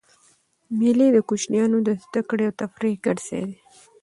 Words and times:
مېلې 0.77 1.07
د 1.13 1.17
کوچنيانو 1.29 1.77
د 1.87 1.89
زدهکړي 2.03 2.43
او 2.47 2.55
تفریح 2.61 2.95
ګډ 3.05 3.17
ځای 3.27 3.43
دئ. 3.49 3.55